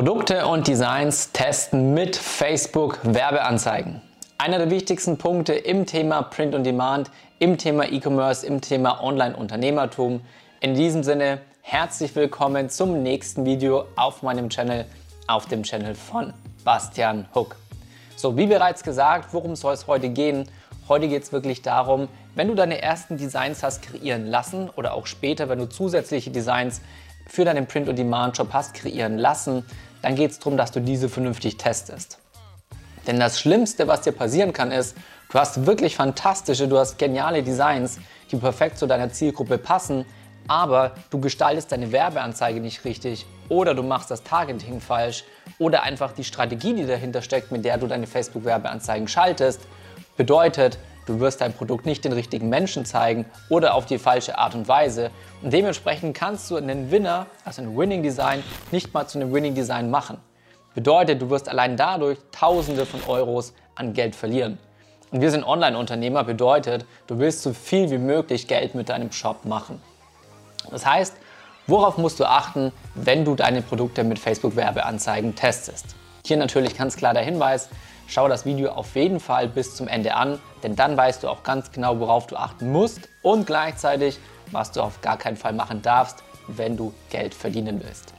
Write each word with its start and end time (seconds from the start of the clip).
Produkte 0.00 0.46
und 0.46 0.66
Designs 0.66 1.30
testen 1.32 1.92
mit 1.92 2.16
Facebook 2.16 3.00
Werbeanzeigen. 3.02 4.00
Einer 4.38 4.56
der 4.56 4.70
wichtigsten 4.70 5.18
Punkte 5.18 5.52
im 5.52 5.84
Thema 5.84 6.22
Print 6.22 6.54
on 6.54 6.64
Demand, 6.64 7.10
im 7.38 7.58
Thema 7.58 7.84
E-Commerce, 7.84 8.46
im 8.46 8.62
Thema 8.62 9.04
Online-Unternehmertum. 9.04 10.22
In 10.60 10.72
diesem 10.72 11.02
Sinne 11.02 11.42
herzlich 11.60 12.16
willkommen 12.16 12.70
zum 12.70 13.02
nächsten 13.02 13.44
Video 13.44 13.84
auf 13.94 14.22
meinem 14.22 14.48
Channel, 14.48 14.86
auf 15.26 15.44
dem 15.44 15.64
Channel 15.64 15.94
von 15.94 16.32
Bastian 16.64 17.28
Hook. 17.34 17.56
So, 18.16 18.38
wie 18.38 18.46
bereits 18.46 18.82
gesagt, 18.82 19.34
worum 19.34 19.54
soll 19.54 19.74
es 19.74 19.86
heute 19.86 20.08
gehen? 20.08 20.48
Heute 20.88 21.08
geht 21.08 21.24
es 21.24 21.30
wirklich 21.30 21.60
darum, 21.60 22.08
wenn 22.34 22.48
du 22.48 22.54
deine 22.54 22.80
ersten 22.80 23.18
Designs 23.18 23.62
hast 23.62 23.82
kreieren 23.82 24.26
lassen 24.26 24.70
oder 24.70 24.94
auch 24.94 25.06
später, 25.06 25.50
wenn 25.50 25.58
du 25.58 25.68
zusätzliche 25.68 26.30
Designs 26.30 26.80
für 27.30 27.44
deinen 27.44 27.66
Print-on-Demand-Shop 27.66 28.52
hast 28.52 28.74
kreieren 28.74 29.16
lassen, 29.16 29.64
dann 30.02 30.16
geht 30.16 30.32
es 30.32 30.40
darum, 30.40 30.56
dass 30.56 30.72
du 30.72 30.80
diese 30.80 31.08
vernünftig 31.08 31.58
testest. 31.58 32.18
Denn 33.06 33.20
das 33.20 33.38
Schlimmste, 33.38 33.86
was 33.86 34.00
dir 34.00 34.10
passieren 34.10 34.52
kann, 34.52 34.72
ist, 34.72 34.96
du 35.30 35.38
hast 35.38 35.64
wirklich 35.64 35.94
fantastische, 35.94 36.66
du 36.66 36.76
hast 36.76 36.98
geniale 36.98 37.44
Designs, 37.44 37.98
die 38.32 38.36
perfekt 38.36 38.78
zu 38.78 38.86
deiner 38.88 39.12
Zielgruppe 39.12 39.58
passen, 39.58 40.04
aber 40.48 40.96
du 41.10 41.20
gestaltest 41.20 41.70
deine 41.70 41.92
Werbeanzeige 41.92 42.60
nicht 42.60 42.84
richtig 42.84 43.26
oder 43.48 43.74
du 43.74 43.84
machst 43.84 44.10
das 44.10 44.24
Targeting 44.24 44.80
falsch 44.80 45.22
oder 45.60 45.84
einfach 45.84 46.10
die 46.12 46.24
Strategie, 46.24 46.74
die 46.74 46.86
dahinter 46.86 47.22
steckt, 47.22 47.52
mit 47.52 47.64
der 47.64 47.78
du 47.78 47.86
deine 47.86 48.08
Facebook-Werbeanzeigen 48.08 49.06
schaltest, 49.06 49.60
bedeutet, 50.16 50.78
du 51.10 51.18
wirst 51.18 51.40
dein 51.40 51.52
Produkt 51.52 51.86
nicht 51.86 52.04
den 52.04 52.12
richtigen 52.12 52.48
Menschen 52.48 52.84
zeigen 52.84 53.26
oder 53.48 53.74
auf 53.74 53.84
die 53.84 53.98
falsche 53.98 54.38
Art 54.38 54.54
und 54.54 54.68
Weise. 54.68 55.10
Und 55.42 55.52
dementsprechend 55.52 56.16
kannst 56.16 56.50
du 56.50 56.56
einen 56.56 56.90
Winner, 56.90 57.26
also 57.44 57.62
ein 57.62 57.76
Winning 57.76 58.02
Design, 58.02 58.44
nicht 58.70 58.94
mal 58.94 59.06
zu 59.08 59.18
einem 59.18 59.32
Winning 59.32 59.54
Design 59.54 59.90
machen. 59.90 60.18
Bedeutet, 60.74 61.20
du 61.20 61.28
wirst 61.28 61.48
allein 61.48 61.76
dadurch 61.76 62.18
Tausende 62.30 62.86
von 62.86 63.00
Euros 63.08 63.54
an 63.74 63.92
Geld 63.92 64.14
verlieren. 64.14 64.58
Und 65.10 65.20
wir 65.20 65.32
sind 65.32 65.42
Online-Unternehmer, 65.42 66.22
bedeutet, 66.22 66.86
du 67.08 67.18
willst 67.18 67.42
so 67.42 67.52
viel 67.52 67.90
wie 67.90 67.98
möglich 67.98 68.46
Geld 68.46 68.76
mit 68.76 68.88
deinem 68.88 69.10
Shop 69.10 69.44
machen. 69.44 69.82
Das 70.70 70.86
heißt, 70.86 71.16
worauf 71.66 71.98
musst 71.98 72.20
du 72.20 72.24
achten, 72.24 72.70
wenn 72.94 73.24
du 73.24 73.34
deine 73.34 73.62
Produkte 73.62 74.04
mit 74.04 74.20
Facebook-Werbeanzeigen 74.20 75.34
testest? 75.34 75.96
Hier 76.24 76.36
natürlich 76.36 76.76
ganz 76.76 76.96
klar 76.96 77.14
der 77.14 77.24
Hinweis, 77.24 77.68
schau 78.10 78.28
das 78.28 78.44
Video 78.44 78.72
auf 78.72 78.94
jeden 78.96 79.20
Fall 79.20 79.48
bis 79.48 79.76
zum 79.76 79.88
Ende 79.88 80.14
an, 80.14 80.38
denn 80.62 80.76
dann 80.76 80.96
weißt 80.96 81.22
du 81.22 81.28
auch 81.28 81.42
ganz 81.42 81.70
genau, 81.70 81.98
worauf 82.00 82.26
du 82.26 82.36
achten 82.36 82.70
musst 82.70 83.08
und 83.22 83.46
gleichzeitig, 83.46 84.18
was 84.50 84.72
du 84.72 84.82
auf 84.82 85.00
gar 85.00 85.16
keinen 85.16 85.36
Fall 85.36 85.52
machen 85.52 85.80
darfst, 85.80 86.22
wenn 86.48 86.76
du 86.76 86.92
Geld 87.08 87.34
verdienen 87.34 87.80
willst. 87.82 88.12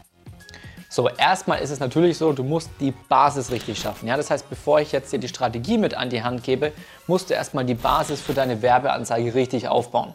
So, 0.89 1.07
erstmal 1.07 1.59
ist 1.59 1.69
es 1.69 1.79
natürlich 1.79 2.17
so, 2.17 2.33
du 2.33 2.43
musst 2.43 2.69
die 2.79 2.91
Basis 2.91 3.51
richtig 3.51 3.79
schaffen. 3.79 4.07
Ja? 4.07 4.17
Das 4.17 4.29
heißt, 4.29 4.49
bevor 4.49 4.81
ich 4.81 4.91
jetzt 4.91 5.13
dir 5.13 5.19
die 5.19 5.29
Strategie 5.29 5.77
mit 5.77 5.93
an 5.93 6.09
die 6.09 6.21
Hand 6.21 6.43
gebe, 6.43 6.73
musst 7.07 7.29
du 7.29 7.33
erstmal 7.33 7.63
die 7.63 7.75
Basis 7.75 8.19
für 8.19 8.33
deine 8.33 8.61
Werbeanzeige 8.61 9.33
richtig 9.33 9.69
aufbauen. 9.69 10.13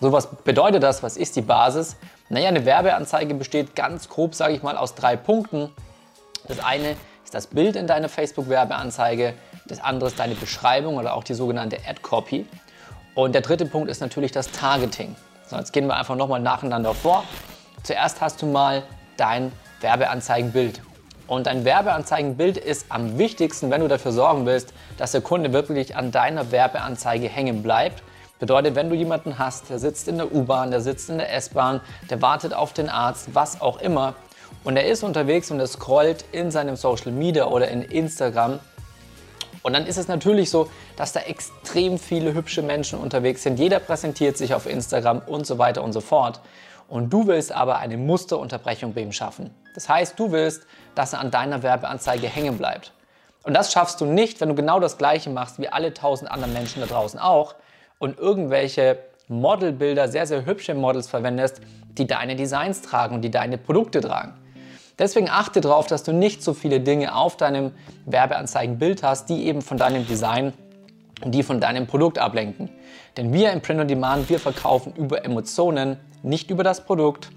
So, 0.00 0.12
was 0.12 0.28
bedeutet 0.36 0.82
das? 0.82 1.02
Was 1.02 1.16
ist 1.16 1.36
die 1.36 1.42
Basis? 1.42 1.96
Naja, 2.28 2.48
eine 2.48 2.64
Werbeanzeige 2.64 3.34
besteht 3.34 3.76
ganz 3.76 4.08
grob, 4.08 4.34
sage 4.34 4.54
ich 4.54 4.62
mal, 4.62 4.76
aus 4.78 4.94
drei 4.94 5.16
Punkten. 5.16 5.70
Das 6.48 6.60
eine 6.60 6.96
ist 7.26 7.34
das 7.34 7.48
Bild 7.48 7.74
in 7.74 7.88
deiner 7.88 8.08
Facebook-Werbeanzeige, 8.08 9.34
das 9.66 9.80
andere 9.80 10.10
ist 10.10 10.18
deine 10.20 10.36
Beschreibung 10.36 10.96
oder 10.96 11.14
auch 11.14 11.24
die 11.24 11.34
sogenannte 11.34 11.78
Ad-Copy. 11.84 12.46
Und 13.16 13.34
der 13.34 13.42
dritte 13.42 13.66
Punkt 13.66 13.90
ist 13.90 14.00
natürlich 14.00 14.30
das 14.30 14.52
Targeting. 14.52 15.16
So, 15.48 15.56
jetzt 15.56 15.72
gehen 15.72 15.88
wir 15.88 15.96
einfach 15.96 16.14
nochmal 16.14 16.38
nacheinander 16.38 16.94
vor. 16.94 17.24
Zuerst 17.82 18.20
hast 18.20 18.42
du 18.42 18.46
mal 18.46 18.84
dein 19.16 19.50
Werbeanzeigenbild. 19.80 20.80
Und 21.26 21.48
dein 21.48 21.64
Werbeanzeigenbild 21.64 22.58
ist 22.58 22.86
am 22.90 23.18
wichtigsten, 23.18 23.72
wenn 23.72 23.80
du 23.80 23.88
dafür 23.88 24.12
sorgen 24.12 24.46
willst, 24.46 24.72
dass 24.96 25.10
der 25.10 25.20
Kunde 25.20 25.52
wirklich 25.52 25.96
an 25.96 26.12
deiner 26.12 26.52
Werbeanzeige 26.52 27.28
hängen 27.28 27.64
bleibt 27.64 28.04
Bedeutet, 28.38 28.74
wenn 28.74 28.90
du 28.90 28.94
jemanden 28.94 29.38
hast, 29.38 29.70
der 29.70 29.78
sitzt 29.78 30.08
in 30.08 30.18
der 30.18 30.30
U-Bahn, 30.30 30.70
der 30.70 30.82
sitzt 30.82 31.08
in 31.08 31.16
der 31.16 31.32
S-Bahn, 31.32 31.80
der 32.10 32.20
wartet 32.20 32.52
auf 32.52 32.74
den 32.74 32.90
Arzt, 32.90 33.34
was 33.34 33.62
auch 33.62 33.80
immer, 33.80 34.14
und 34.66 34.76
er 34.76 34.86
ist 34.86 35.04
unterwegs 35.04 35.52
und 35.52 35.60
er 35.60 35.68
scrollt 35.68 36.24
in 36.32 36.50
seinem 36.50 36.74
Social 36.74 37.12
Media 37.12 37.46
oder 37.46 37.68
in 37.68 37.82
Instagram, 37.82 38.58
und 39.62 39.72
dann 39.72 39.86
ist 39.86 39.96
es 39.96 40.06
natürlich 40.06 40.50
so, 40.50 40.70
dass 40.96 41.12
da 41.12 41.20
extrem 41.20 41.98
viele 41.98 42.34
hübsche 42.34 42.62
Menschen 42.62 43.00
unterwegs 43.00 43.42
sind. 43.42 43.58
Jeder 43.58 43.80
präsentiert 43.80 44.36
sich 44.36 44.54
auf 44.54 44.66
Instagram 44.66 45.22
und 45.26 45.44
so 45.44 45.58
weiter 45.58 45.82
und 45.82 45.92
so 45.92 46.00
fort. 46.00 46.40
Und 46.88 47.12
du 47.12 47.26
willst 47.26 47.50
aber 47.50 47.78
eine 47.78 47.96
Musterunterbrechung 47.96 48.94
bei 48.94 49.00
ihm 49.00 49.10
schaffen. 49.10 49.52
Das 49.74 49.88
heißt, 49.88 50.18
du 50.20 50.30
willst, 50.30 50.66
dass 50.94 51.14
er 51.14 51.18
an 51.18 51.32
deiner 51.32 51.64
Werbeanzeige 51.64 52.28
hängen 52.28 52.58
bleibt. 52.58 52.92
Und 53.42 53.54
das 53.54 53.72
schaffst 53.72 54.00
du 54.00 54.04
nicht, 54.04 54.40
wenn 54.40 54.50
du 54.50 54.54
genau 54.54 54.78
das 54.78 54.98
Gleiche 54.98 55.30
machst 55.30 55.58
wie 55.58 55.68
alle 55.68 55.92
tausend 55.92 56.30
anderen 56.30 56.52
Menschen 56.52 56.80
da 56.80 56.86
draußen 56.86 57.18
auch, 57.18 57.56
und 57.98 58.18
irgendwelche 58.18 58.98
Modelbilder, 59.26 60.06
sehr, 60.06 60.28
sehr 60.28 60.46
hübsche 60.46 60.74
Models 60.74 61.08
verwendest, 61.08 61.60
die 61.98 62.06
deine 62.06 62.36
Designs 62.36 62.82
tragen 62.82 63.16
und 63.16 63.22
die 63.22 63.32
deine 63.32 63.58
Produkte 63.58 64.00
tragen. 64.00 64.34
Deswegen 64.98 65.28
achte 65.28 65.60
darauf, 65.60 65.86
dass 65.86 66.02
du 66.02 66.12
nicht 66.12 66.42
so 66.42 66.54
viele 66.54 66.80
Dinge 66.80 67.14
auf 67.14 67.36
deinem 67.36 67.72
Werbeanzeigenbild 68.06 69.02
hast, 69.02 69.28
die 69.28 69.46
eben 69.46 69.60
von 69.60 69.76
deinem 69.76 70.06
Design 70.06 70.54
und 71.22 71.32
die 71.32 71.42
von 71.42 71.60
deinem 71.60 71.86
Produkt 71.86 72.18
ablenken. 72.18 72.70
Denn 73.16 73.32
wir 73.32 73.52
im 73.52 73.60
Print 73.60 73.80
on 73.80 73.88
Demand, 73.88 74.28
wir 74.28 74.38
verkaufen 74.38 74.94
über 74.96 75.24
Emotionen, 75.24 75.98
nicht 76.22 76.50
über 76.50 76.64
das 76.64 76.84
Produkt. 76.84 77.30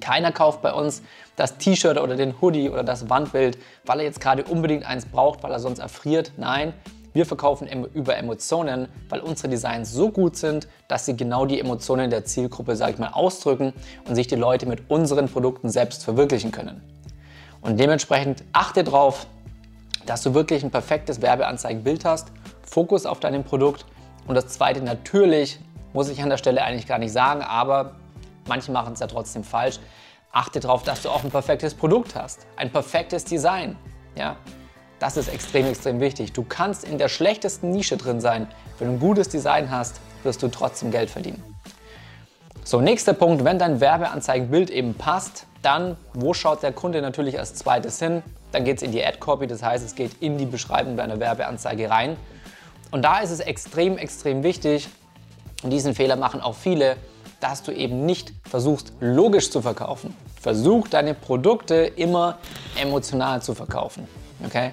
Keiner 0.00 0.30
kauft 0.30 0.62
bei 0.62 0.72
uns 0.72 1.02
das 1.36 1.58
T-Shirt 1.58 1.98
oder 1.98 2.16
den 2.16 2.40
Hoodie 2.40 2.70
oder 2.70 2.84
das 2.84 3.08
Wandbild, 3.08 3.58
weil 3.84 4.00
er 4.00 4.04
jetzt 4.04 4.20
gerade 4.20 4.44
unbedingt 4.44 4.86
eins 4.86 5.06
braucht, 5.06 5.42
weil 5.42 5.52
er 5.52 5.58
sonst 5.58 5.78
erfriert. 5.78 6.32
Nein, 6.36 6.72
wir 7.16 7.26
verkaufen 7.26 7.86
über 7.94 8.16
Emotionen, 8.16 8.88
weil 9.08 9.20
unsere 9.20 9.48
Designs 9.48 9.92
so 9.92 10.10
gut 10.10 10.36
sind, 10.36 10.68
dass 10.86 11.06
sie 11.06 11.16
genau 11.16 11.46
die 11.46 11.58
Emotionen 11.58 12.10
der 12.10 12.24
Zielgruppe, 12.24 12.76
sage 12.76 12.92
ich 12.92 12.98
mal, 12.98 13.08
ausdrücken 13.08 13.72
und 14.06 14.14
sich 14.14 14.28
die 14.28 14.36
Leute 14.36 14.66
mit 14.66 14.88
unseren 14.88 15.28
Produkten 15.28 15.68
selbst 15.68 16.04
verwirklichen 16.04 16.52
können. 16.52 16.80
Und 17.60 17.80
dementsprechend 17.80 18.44
achte 18.52 18.84
darauf, 18.84 19.26
dass 20.04 20.22
du 20.22 20.34
wirklich 20.34 20.62
ein 20.62 20.70
perfektes 20.70 21.20
Werbeanzeigenbild 21.20 22.04
hast, 22.04 22.28
Fokus 22.62 23.06
auf 23.06 23.18
deinem 23.18 23.42
Produkt 23.42 23.84
und 24.26 24.34
das 24.34 24.48
zweite 24.48 24.82
natürlich, 24.82 25.58
muss 25.92 26.08
ich 26.08 26.22
an 26.22 26.28
der 26.28 26.36
Stelle 26.36 26.62
eigentlich 26.62 26.86
gar 26.86 26.98
nicht 26.98 27.12
sagen, 27.12 27.42
aber 27.42 27.96
manche 28.46 28.70
machen 28.70 28.92
es 28.92 29.00
ja 29.00 29.06
trotzdem 29.06 29.42
falsch. 29.42 29.78
Achte 30.32 30.60
darauf, 30.60 30.82
dass 30.82 31.02
du 31.02 31.08
auch 31.08 31.24
ein 31.24 31.30
perfektes 31.30 31.74
Produkt 31.74 32.14
hast, 32.14 32.46
ein 32.56 32.70
perfektes 32.70 33.24
Design. 33.24 33.76
Ja? 34.16 34.36
Das 34.98 35.16
ist 35.16 35.28
extrem, 35.28 35.66
extrem 35.66 36.00
wichtig. 36.00 36.32
Du 36.32 36.42
kannst 36.42 36.84
in 36.84 36.98
der 36.98 37.08
schlechtesten 37.08 37.70
Nische 37.70 37.96
drin 37.96 38.20
sein. 38.20 38.48
Wenn 38.78 38.88
du 38.88 38.94
ein 38.94 39.00
gutes 39.00 39.28
Design 39.28 39.70
hast, 39.70 40.00
wirst 40.22 40.42
du 40.42 40.48
trotzdem 40.48 40.90
Geld 40.90 41.10
verdienen. 41.10 41.42
So, 42.64 42.80
nächster 42.80 43.12
Punkt, 43.12 43.44
wenn 43.44 43.58
dein 43.58 43.80
Werbeanzeigenbild 43.80 44.70
eben 44.70 44.94
passt, 44.94 45.46
dann 45.62 45.96
wo 46.14 46.34
schaut 46.34 46.62
der 46.62 46.72
Kunde 46.72 47.02
natürlich 47.02 47.38
als 47.38 47.54
zweites 47.54 47.98
hin? 47.98 48.22
Dann 48.52 48.64
geht 48.64 48.78
es 48.78 48.82
in 48.82 48.90
die 48.90 49.04
Ad-Copy, 49.04 49.46
das 49.46 49.62
heißt, 49.62 49.84
es 49.84 49.94
geht 49.94 50.20
in 50.20 50.38
die 50.38 50.46
Beschreibung 50.46 50.96
deiner 50.96 51.20
Werbeanzeige 51.20 51.90
rein. 51.90 52.16
Und 52.90 53.02
da 53.02 53.18
ist 53.18 53.30
es 53.30 53.40
extrem, 53.40 53.98
extrem 53.98 54.42
wichtig, 54.42 54.88
und 55.62 55.70
diesen 55.70 55.94
Fehler 55.94 56.16
machen 56.16 56.40
auch 56.40 56.54
viele, 56.54 56.96
dass 57.40 57.62
du 57.62 57.72
eben 57.72 58.06
nicht 58.06 58.32
versuchst, 58.48 58.92
logisch 59.00 59.50
zu 59.50 59.62
verkaufen. 59.62 60.16
Versuch 60.40 60.88
deine 60.88 61.14
Produkte 61.14 61.74
immer 61.74 62.38
emotional 62.80 63.42
zu 63.42 63.54
verkaufen. 63.54 64.06
Okay? 64.44 64.72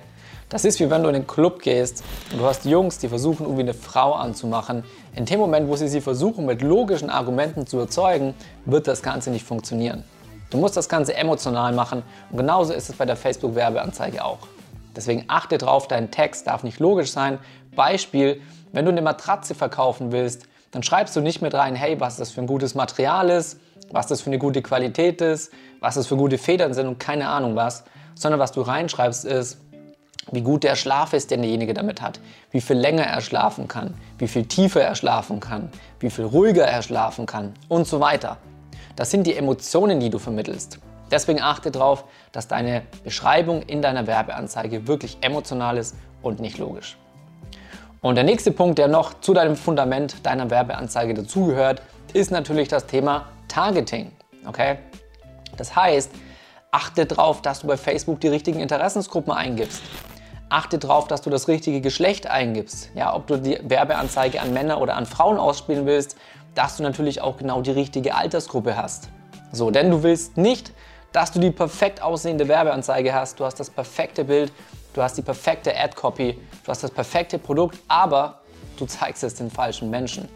Das 0.54 0.66
ist 0.66 0.80
wie 0.80 0.88
wenn 0.88 1.02
du 1.02 1.10
in 1.10 1.16
den 1.16 1.26
Club 1.26 1.64
gehst 1.64 2.04
und 2.32 2.38
du 2.38 2.46
hast 2.46 2.64
Jungs, 2.64 3.00
die 3.00 3.08
versuchen, 3.08 3.46
irgendwie 3.46 3.64
eine 3.64 3.74
Frau 3.74 4.14
anzumachen. 4.14 4.84
In 5.16 5.26
dem 5.26 5.40
Moment, 5.40 5.68
wo 5.68 5.76
sie 5.76 5.88
sie 5.88 6.00
versuchen, 6.00 6.46
mit 6.46 6.62
logischen 6.62 7.10
Argumenten 7.10 7.66
zu 7.66 7.78
überzeugen, 7.78 8.36
wird 8.66 8.88
das 8.88 9.02
Ganze 9.02 9.32
nicht 9.32 9.44
funktionieren. 9.48 10.04
Du 10.52 10.60
musst 10.60 10.78
das 10.78 10.88
Ganze 10.88 11.16
emotional 11.16 11.74
machen 11.74 12.04
und 12.30 12.38
genauso 12.38 12.72
ist 12.72 12.88
es 12.88 12.96
bei 12.96 13.06
der 13.06 13.16
Facebook-Werbeanzeige 13.16 14.24
auch. 14.24 14.48
Deswegen 14.96 15.26
achte 15.28 15.58
drauf, 15.58 15.88
dein 15.88 16.12
Text 16.12 16.46
darf 16.46 16.62
nicht 16.62 16.80
logisch 16.80 17.12
sein. 17.12 17.40
Beispiel, 17.76 18.40
wenn 18.74 18.86
du 18.86 18.92
eine 18.92 19.02
Matratze 19.02 19.56
verkaufen 19.56 20.12
willst, 20.12 20.44
dann 20.70 20.84
schreibst 20.84 21.16
du 21.16 21.22
nicht 21.22 21.42
mit 21.42 21.56
rein, 21.56 21.74
hey, 21.74 22.00
was 22.00 22.18
das 22.18 22.30
für 22.30 22.42
ein 22.42 22.48
gutes 22.48 22.76
Material 22.76 23.32
ist, 23.32 23.60
was 23.90 24.06
das 24.06 24.22
für 24.22 24.28
eine 24.28 24.38
gute 24.38 24.62
Qualität 24.62 25.20
ist, 25.20 25.52
was 25.80 25.96
das 25.96 26.06
für 26.06 26.16
gute 26.16 26.38
Federn 26.38 26.76
sind 26.76 26.86
und 26.86 27.00
keine 27.00 27.28
Ahnung 27.28 27.56
was, 27.56 27.86
sondern 28.14 28.40
was 28.40 28.52
du 28.52 28.62
reinschreibst 28.62 29.26
ist, 29.26 29.58
wie 30.32 30.42
gut 30.42 30.64
der 30.64 30.76
Schlaf 30.76 31.14
ist, 31.14 31.32
den 31.32 31.42
derjenige 31.42 31.74
damit 31.74 32.02
hat, 32.02 32.20
wie 32.52 32.62
viel 32.62 32.78
länger 32.78 33.04
er 33.04 33.22
schlafen 33.22 33.68
kann, 33.68 33.94
wie 34.18 34.28
viel 34.28 34.46
tiefer 34.46 34.82
er 34.82 34.96
schlafen 34.96 35.40
kann, 35.40 35.70
wie 36.00 36.10
viel 36.10 36.26
ruhiger 36.26 36.66
er 36.66 36.82
schlafen 36.82 37.26
kann 37.26 37.54
und 37.68 37.88
so 37.88 38.00
weiter. 38.00 38.38
Das 38.96 39.12
sind 39.12 39.28
die 39.28 39.36
Emotionen, 39.36 40.00
die 40.00 40.10
du 40.10 40.20
vermittelst. 40.20 40.80
Deswegen 41.12 41.42
achte 41.42 41.72
darauf, 41.72 42.06
dass 42.32 42.48
deine 42.48 42.84
Beschreibung 43.04 43.62
in 43.64 43.82
deiner 43.82 44.08
Werbeanzeige 44.08 44.88
wirklich 44.88 45.18
emotional 45.22 45.78
ist 45.78 45.96
und 46.22 46.40
nicht 46.40 46.58
logisch. 46.58 46.98
Und 48.02 48.16
der 48.16 48.24
nächste 48.24 48.52
Punkt, 48.52 48.80
der 48.80 48.88
noch 48.88 49.20
zu 49.22 49.34
deinem 49.34 49.56
Fundament 49.56 50.26
deiner 50.26 50.50
Werbeanzeige 50.50 51.14
dazugehört, 51.14 51.82
ist 52.14 52.32
natürlich 52.32 52.68
das 52.68 52.86
Thema 52.86 53.28
Targeting. 53.48 54.12
Okay? 54.46 54.78
Das 55.58 55.76
heißt, 55.76 56.12
Achte 56.74 57.06
darauf, 57.06 57.44
dass 57.44 57.60
du 57.60 57.68
bei 57.68 57.78
Facebook 57.78 58.20
die 58.20 58.30
richtigen 58.30 58.60
Interessensgruppen 58.60 59.32
eingibst. 59.32 59.84
Achte 60.54 60.78
darauf, 60.78 61.08
dass 61.08 61.24
du 61.24 61.32
das 61.32 61.48
richtige 61.48 61.82
Geschlecht 61.82 62.28
eingibst. 62.28 62.92
Ja, 62.94 63.16
ob 63.16 63.26
du 63.26 63.38
die 63.38 63.58
Werbeanzeige 63.64 64.40
an 64.40 64.54
Männer 64.54 64.82
oder 64.82 64.96
an 64.96 65.08
Frauen 65.08 65.40
ausspielen 65.40 65.88
willst, 65.88 66.16
dass 66.54 66.78
du 66.78 66.84
natürlich 66.84 67.22
auch 67.22 67.38
genau 67.38 67.64
die 67.64 67.72
richtige 67.72 68.14
Altersgruppe 68.14 68.78
hast. 68.78 69.10
So, 69.52 69.72
denn 69.72 69.90
du 69.90 70.04
willst 70.04 70.38
nicht, 70.38 70.72
dass 71.12 71.32
du 71.32 71.40
die 71.40 71.50
perfekt 71.50 72.04
aussehende 72.04 72.48
Werbeanzeige 72.48 73.16
hast, 73.16 73.40
du 73.40 73.46
hast 73.46 73.60
das 73.60 73.72
perfekte 73.72 74.26
Bild, 74.26 74.52
du 74.94 75.02
hast 75.02 75.18
die 75.18 75.24
perfekte 75.24 75.76
Ad-Copy, 75.76 76.40
du 76.64 76.68
hast 76.68 76.84
das 76.84 76.92
perfekte 76.92 77.40
Produkt, 77.40 77.80
aber 77.88 78.42
du 78.78 78.86
zeigst 78.86 79.24
es 79.24 79.34
den 79.34 79.50
falschen 79.50 79.90
Menschen. 79.90 80.30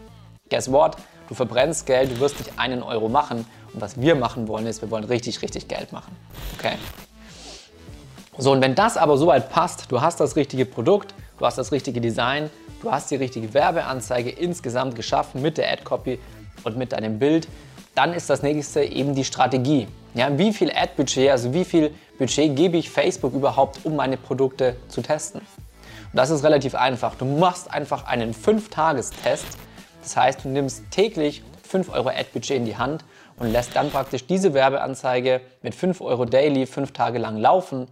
Guess 0.50 0.72
what? 0.72 0.96
Du 1.28 1.34
verbrennst 1.34 1.86
Geld, 1.86 2.10
du 2.10 2.18
wirst 2.18 2.40
nicht 2.40 2.58
einen 2.58 2.82
Euro 2.82 3.08
machen. 3.08 3.46
Und 3.72 3.80
was 3.80 4.00
wir 4.00 4.16
machen 4.16 4.48
wollen, 4.48 4.66
ist, 4.66 4.82
wir 4.82 4.90
wollen 4.90 5.04
richtig, 5.04 5.42
richtig 5.42 5.68
Geld 5.68 5.92
machen. 5.92 6.16
Okay? 6.58 6.74
So, 8.40 8.52
und 8.52 8.62
wenn 8.62 8.76
das 8.76 8.96
aber 8.96 9.16
soweit 9.16 9.50
passt, 9.50 9.90
du 9.90 10.00
hast 10.00 10.20
das 10.20 10.36
richtige 10.36 10.64
Produkt, 10.64 11.12
du 11.38 11.44
hast 11.44 11.58
das 11.58 11.72
richtige 11.72 12.00
Design, 12.00 12.50
du 12.80 12.92
hast 12.92 13.10
die 13.10 13.16
richtige 13.16 13.52
Werbeanzeige 13.52 14.30
insgesamt 14.30 14.94
geschaffen 14.94 15.42
mit 15.42 15.58
der 15.58 15.72
Ad-Copy 15.72 16.20
und 16.62 16.76
mit 16.76 16.92
deinem 16.92 17.18
Bild, 17.18 17.48
dann 17.96 18.12
ist 18.12 18.30
das 18.30 18.44
nächste 18.44 18.84
eben 18.84 19.16
die 19.16 19.24
Strategie. 19.24 19.88
Ja, 20.14 20.38
wie 20.38 20.52
viel 20.52 20.70
Ad-Budget, 20.70 21.30
also 21.30 21.52
wie 21.52 21.64
viel 21.64 21.92
Budget 22.16 22.54
gebe 22.54 22.76
ich 22.76 22.90
Facebook 22.90 23.34
überhaupt, 23.34 23.84
um 23.84 23.96
meine 23.96 24.16
Produkte 24.16 24.76
zu 24.86 25.02
testen? 25.02 25.40
Und 25.40 26.16
das 26.16 26.30
ist 26.30 26.44
relativ 26.44 26.76
einfach. 26.76 27.16
Du 27.16 27.24
machst 27.24 27.74
einfach 27.74 28.06
einen 28.06 28.32
5-Tages-Test. 28.34 29.46
Das 30.00 30.16
heißt, 30.16 30.44
du 30.44 30.48
nimmst 30.48 30.84
täglich 30.92 31.42
5 31.68 31.92
Euro 31.92 32.10
Ad-Budget 32.10 32.56
in 32.56 32.66
die 32.66 32.76
Hand 32.76 33.04
und 33.36 33.50
lässt 33.50 33.74
dann 33.74 33.90
praktisch 33.90 34.26
diese 34.28 34.54
Werbeanzeige 34.54 35.40
mit 35.62 35.74
5 35.74 36.00
Euro 36.00 36.24
daily 36.24 36.66
5 36.66 36.92
Tage 36.92 37.18
lang 37.18 37.36
laufen. 37.36 37.88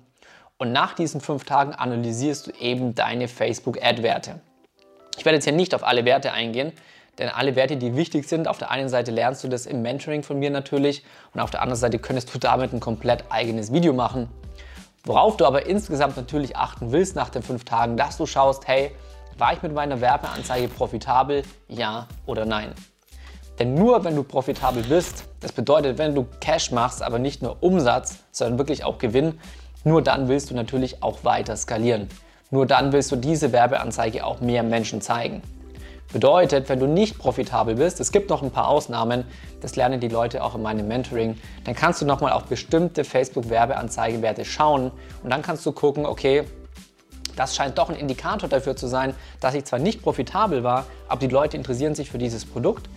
Und 0.58 0.72
nach 0.72 0.94
diesen 0.94 1.20
5 1.20 1.44
Tagen 1.44 1.74
analysierst 1.74 2.46
du 2.46 2.50
eben 2.52 2.94
deine 2.94 3.28
Facebook-Ad-Werte. 3.28 4.40
Ich 5.18 5.24
werde 5.26 5.36
jetzt 5.36 5.44
hier 5.44 5.52
nicht 5.52 5.74
auf 5.74 5.84
alle 5.84 6.06
Werte 6.06 6.32
eingehen, 6.32 6.72
denn 7.18 7.28
alle 7.28 7.56
Werte, 7.56 7.76
die 7.76 7.94
wichtig 7.94 8.26
sind, 8.26 8.48
auf 8.48 8.56
der 8.56 8.70
einen 8.70 8.88
Seite 8.88 9.10
lernst 9.10 9.44
du 9.44 9.48
das 9.48 9.66
im 9.66 9.82
Mentoring 9.82 10.22
von 10.22 10.38
mir 10.38 10.50
natürlich 10.50 11.04
und 11.34 11.40
auf 11.40 11.50
der 11.50 11.60
anderen 11.60 11.78
Seite 11.78 11.98
könntest 11.98 12.34
du 12.34 12.38
damit 12.38 12.72
ein 12.72 12.80
komplett 12.80 13.24
eigenes 13.28 13.70
Video 13.70 13.92
machen. 13.92 14.30
Worauf 15.04 15.36
du 15.36 15.44
aber 15.44 15.66
insgesamt 15.66 16.16
natürlich 16.16 16.56
achten 16.56 16.90
willst 16.90 17.16
nach 17.16 17.28
den 17.28 17.42
fünf 17.42 17.64
Tagen, 17.64 17.98
dass 17.98 18.16
du 18.16 18.24
schaust, 18.24 18.66
hey, 18.66 18.92
war 19.36 19.52
ich 19.52 19.62
mit 19.62 19.74
meiner 19.74 20.00
Werbeanzeige 20.00 20.68
profitabel? 20.68 21.42
Ja 21.68 22.08
oder 22.24 22.46
nein? 22.46 22.72
Denn 23.58 23.74
nur 23.74 24.04
wenn 24.04 24.16
du 24.16 24.22
profitabel 24.22 24.82
bist, 24.82 25.24
das 25.40 25.52
bedeutet, 25.52 25.98
wenn 25.98 26.14
du 26.14 26.26
Cash 26.40 26.72
machst, 26.72 27.02
aber 27.02 27.18
nicht 27.18 27.42
nur 27.42 27.62
Umsatz, 27.62 28.18
sondern 28.32 28.58
wirklich 28.58 28.84
auch 28.84 28.98
Gewinn, 28.98 29.38
nur 29.86 30.02
dann 30.02 30.26
willst 30.26 30.50
du 30.50 30.54
natürlich 30.54 31.00
auch 31.04 31.22
weiter 31.22 31.56
skalieren. 31.56 32.08
Nur 32.50 32.66
dann 32.66 32.90
willst 32.90 33.12
du 33.12 33.16
diese 33.16 33.52
Werbeanzeige 33.52 34.26
auch 34.26 34.40
mehr 34.40 34.64
Menschen 34.64 35.00
zeigen. 35.00 35.42
Bedeutet, 36.12 36.68
wenn 36.68 36.80
du 36.80 36.88
nicht 36.88 37.18
profitabel 37.18 37.76
bist, 37.76 38.00
es 38.00 38.10
gibt 38.10 38.28
noch 38.28 38.42
ein 38.42 38.50
paar 38.50 38.66
Ausnahmen, 38.66 39.24
das 39.60 39.76
lernen 39.76 40.00
die 40.00 40.08
Leute 40.08 40.42
auch 40.42 40.56
in 40.56 40.62
meinem 40.62 40.88
Mentoring, 40.88 41.38
dann 41.64 41.76
kannst 41.76 42.02
du 42.02 42.04
nochmal 42.04 42.32
auf 42.32 42.44
bestimmte 42.46 43.04
Facebook-Werbeanzeigenwerte 43.04 44.44
schauen 44.44 44.90
und 45.22 45.30
dann 45.30 45.42
kannst 45.42 45.64
du 45.64 45.70
gucken, 45.70 46.04
okay, 46.04 46.42
das 47.36 47.54
scheint 47.54 47.78
doch 47.78 47.88
ein 47.88 47.96
Indikator 47.96 48.48
dafür 48.48 48.74
zu 48.74 48.88
sein, 48.88 49.14
dass 49.40 49.54
ich 49.54 49.66
zwar 49.66 49.78
nicht 49.78 50.02
profitabel 50.02 50.64
war, 50.64 50.86
aber 51.06 51.20
die 51.20 51.32
Leute 51.32 51.56
interessieren 51.56 51.94
sich 51.94 52.10
für 52.10 52.18
dieses 52.18 52.44
Produkt. 52.44 52.88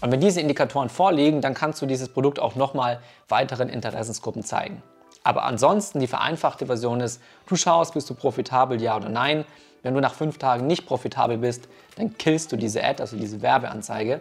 Und 0.00 0.10
wenn 0.10 0.20
diese 0.20 0.40
Indikatoren 0.40 0.88
vorliegen, 0.88 1.40
dann 1.40 1.54
kannst 1.54 1.80
du 1.80 1.86
dieses 1.86 2.08
Produkt 2.08 2.40
auch 2.40 2.56
nochmal 2.56 2.98
weiteren 3.28 3.68
Interessensgruppen 3.68 4.42
zeigen. 4.42 4.82
Aber 5.24 5.44
ansonsten 5.44 6.00
die 6.00 6.06
vereinfachte 6.06 6.66
Version 6.66 7.00
ist, 7.00 7.20
du 7.46 7.56
schaust, 7.56 7.94
bist 7.94 8.08
du 8.10 8.14
profitabel, 8.14 8.80
ja 8.80 8.96
oder 8.96 9.08
nein. 9.08 9.44
Wenn 9.82 9.94
du 9.94 10.00
nach 10.00 10.14
fünf 10.14 10.38
Tagen 10.38 10.66
nicht 10.66 10.86
profitabel 10.86 11.38
bist, 11.38 11.68
dann 11.96 12.16
killst 12.16 12.52
du 12.52 12.56
diese 12.56 12.84
Ad, 12.84 13.02
also 13.02 13.16
diese 13.16 13.42
Werbeanzeige. 13.42 14.20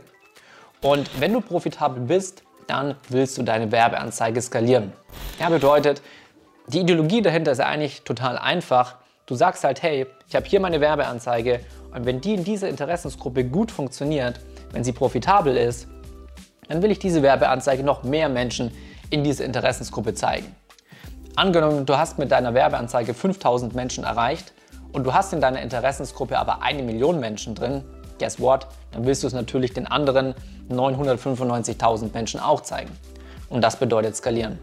Und 0.82 1.10
wenn 1.20 1.32
du 1.32 1.42
profitabel 1.42 2.04
bist, 2.04 2.44
dann 2.68 2.96
willst 3.10 3.38
du 3.38 3.44
deine 3.44 3.72
Werbeanzeige 3.72 4.42
skalieren. 4.42 4.94
Ja, 5.40 5.50
bedeutet, 5.50 6.02
die 6.68 6.80
Ideologie 6.80 7.22
dahinter 7.22 7.52
ist 7.52 7.60
eigentlich 7.60 8.04
total 8.04 8.38
einfach. 8.38 8.96
Du 9.26 9.36
sagst 9.36 9.64
halt, 9.64 9.82
hey, 9.82 10.08
ich 10.28 10.36
habe 10.36 10.46
hier 10.46 10.60
meine 10.60 10.82
Werbeanzeige 10.82 11.60
und 11.94 12.06
wenn 12.06 12.22
die 12.22 12.34
in 12.34 12.44
dieser 12.44 12.70
Interessensgruppe 12.70 13.44
gut 13.44 13.72
funktioniert, 13.72 14.40
wenn 14.72 14.84
sie 14.84 14.94
profitabel 14.94 15.56
ist, 15.56 15.88
dann 16.68 16.82
will 16.82 16.92
ich 16.92 17.00
diese 17.00 17.22
Werbeanzeige 17.22 17.84
noch 17.84 18.04
mehr 18.04 18.30
Menschen 18.30 18.72
in 19.10 19.24
diese 19.24 19.44
Interessensgruppe 19.44 20.14
zeigen. 20.14 20.56
Angenommen, 21.36 21.88
du 21.88 21.98
hast 21.98 22.20
mit 22.20 22.32
deiner 22.32 22.54
Werbeanzeige 22.54 23.16
5000 23.16 23.74
Menschen 23.74 24.04
erreicht 24.04 24.54
und 24.92 25.04
du 25.04 25.14
hast 25.16 25.34
in 25.34 25.42
deiner 25.42 25.64
Interessensgruppe 25.64 26.38
aber 26.38 26.62
eine 26.62 26.84
Million 26.84 27.20
Menschen 27.20 27.56
drin, 27.56 27.84
guess 28.20 28.40
what? 28.40 28.68
Dann 28.92 29.08
willst 29.08 29.24
du 29.24 29.28
es 29.28 29.34
natürlich 29.34 29.74
den 29.74 29.88
anderen 29.88 30.36
995.000 30.70 32.14
Menschen 32.14 32.40
auch 32.40 32.62
zeigen. 32.62 32.92
Und 33.50 33.62
das 33.62 33.78
bedeutet 33.78 34.16
skalieren. 34.16 34.60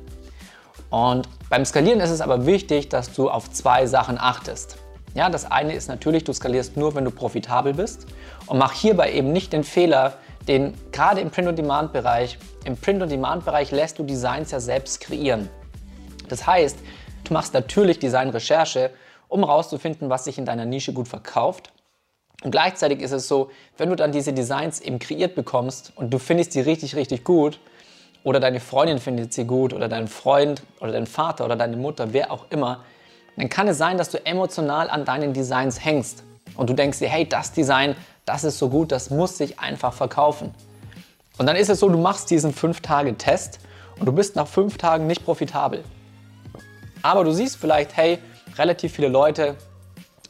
Und 0.91 1.29
beim 1.49 1.65
Skalieren 1.65 1.99
ist 2.01 2.11
es 2.11 2.21
aber 2.21 2.47
wichtig, 2.47 2.89
dass 2.89 3.13
du 3.13 3.29
auf 3.29 3.51
zwei 3.51 3.87
Sachen 3.87 4.17
achtest. 4.17 4.77
Ja, 5.15 5.29
das 5.29 5.51
eine 5.51 5.75
ist 5.75 5.89
natürlich, 5.89 6.23
du 6.23 6.33
skalierst 6.33 6.77
nur, 6.77 6.95
wenn 6.95 7.05
du 7.05 7.11
profitabel 7.11 7.75
bist 7.75 8.07
und 8.47 8.59
mach 8.59 8.73
hierbei 8.73 9.13
eben 9.13 9.33
nicht 9.33 9.53
den 9.53 9.65
Fehler, 9.65 10.15
den 10.47 10.75
gerade 10.93 11.21
im 11.21 11.31
Print-on-Demand-Bereich, 11.31 12.39
im 12.65 12.77
Print-on-Demand-Bereich 12.77 13.73
lässt 13.73 13.99
du 13.99 14.05
Designs 14.05 14.53
ja 14.53 14.61
selbst 14.61 15.01
kreieren. 15.01 15.49
Das 16.31 16.47
heißt, 16.47 16.79
du 17.25 17.33
machst 17.33 17.55
natürlich 17.55 17.99
Designrecherche, 17.99 18.91
um 19.29 19.45
herauszufinden, 19.45 20.11
was 20.11 20.25
sich 20.25 20.39
in 20.39 20.45
deiner 20.45 20.65
Nische 20.65 20.93
gut 20.93 21.09
verkauft. 21.09 21.73
Und 22.43 22.51
gleichzeitig 22.51 23.01
ist 23.01 23.13
es 23.13 23.29
so, 23.29 23.51
wenn 23.77 23.91
du 23.91 23.97
dann 23.97 24.13
diese 24.13 24.33
Designs 24.33 24.81
eben 24.81 24.99
kreiert 24.99 25.35
bekommst 25.35 25.93
und 25.97 26.11
du 26.13 26.19
findest 26.19 26.55
die 26.55 26.61
richtig, 26.61 26.97
richtig 26.97 27.25
gut, 27.25 27.61
oder 28.23 28.41
deine 28.41 28.61
Freundin 28.61 28.99
findet 28.99 29.33
sie 29.33 29.45
gut, 29.45 29.73
oder 29.73 29.89
dein 29.89 30.09
Freund, 30.09 30.63
oder 30.81 30.93
dein 30.93 31.07
Vater, 31.07 31.45
oder 31.45 31.57
deine 31.57 31.77
Mutter, 31.77 32.13
wer 32.13 32.31
auch 32.31 32.47
immer, 32.51 32.85
dann 33.37 33.49
kann 33.49 33.69
es 33.69 33.79
sein, 33.79 33.97
dass 33.97 34.11
du 34.11 34.25
emotional 34.27 34.91
an 34.91 35.05
deinen 35.05 35.33
Designs 35.33 35.83
hängst. 35.85 36.25
Und 36.57 36.69
du 36.69 36.75
denkst 36.75 36.99
dir, 36.99 37.09
hey, 37.09 37.27
das 37.27 37.53
Design, 37.53 37.97
das 38.27 38.45
ist 38.45 38.59
so 38.59 38.69
gut, 38.69 38.93
das 38.93 39.11
muss 39.11 39.39
sich 39.39 39.59
einfach 39.59 39.93
verkaufen. 39.95 40.55
Und 41.39 41.47
dann 41.47 41.57
ist 41.57 41.71
es 41.71 41.81
so, 41.81 41.89
du 41.89 41.97
machst 41.97 42.31
diesen 42.31 42.53
5-Tage-Test 42.53 43.61
und 43.99 44.07
du 44.07 44.13
bist 44.13 44.37
nach 44.37 44.47
5 44.47 44.77
Tagen 44.77 45.07
nicht 45.07 45.25
profitabel. 45.25 45.83
Aber 47.03 47.25
du 47.25 47.33
siehst 47.33 47.57
vielleicht, 47.57 47.97
hey, 47.97 48.19
relativ 48.59 48.93
viele 48.93 49.09
Leute 49.09 49.57